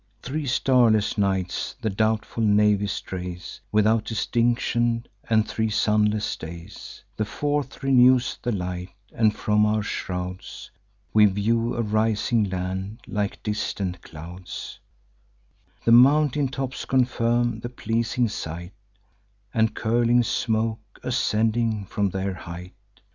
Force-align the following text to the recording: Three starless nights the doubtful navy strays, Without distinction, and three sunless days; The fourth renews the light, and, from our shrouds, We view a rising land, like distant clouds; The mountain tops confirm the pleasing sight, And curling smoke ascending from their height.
Three 0.23 0.47
starless 0.47 1.15
nights 1.15 1.75
the 1.79 1.91
doubtful 1.91 2.41
navy 2.43 2.87
strays, 2.87 3.61
Without 3.71 4.05
distinction, 4.05 5.05
and 5.29 5.47
three 5.47 5.69
sunless 5.69 6.35
days; 6.37 7.03
The 7.17 7.23
fourth 7.25 7.83
renews 7.83 8.39
the 8.41 8.51
light, 8.51 8.89
and, 9.13 9.31
from 9.35 9.63
our 9.63 9.83
shrouds, 9.83 10.71
We 11.13 11.27
view 11.27 11.75
a 11.75 11.83
rising 11.83 12.45
land, 12.49 13.01
like 13.05 13.43
distant 13.43 14.01
clouds; 14.01 14.79
The 15.85 15.91
mountain 15.91 16.47
tops 16.47 16.83
confirm 16.85 17.59
the 17.59 17.69
pleasing 17.69 18.27
sight, 18.27 18.73
And 19.53 19.75
curling 19.75 20.23
smoke 20.23 20.99
ascending 21.03 21.85
from 21.85 22.09
their 22.09 22.33
height. 22.33 22.73